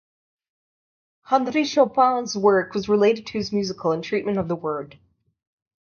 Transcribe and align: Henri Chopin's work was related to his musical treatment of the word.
Henri 1.25 1.63
Chopin's 1.63 2.35
work 2.35 2.73
was 2.73 2.89
related 2.89 3.27
to 3.27 3.33
his 3.33 3.53
musical 3.53 4.01
treatment 4.01 4.39
of 4.39 4.47
the 4.47 4.55
word. 4.55 4.97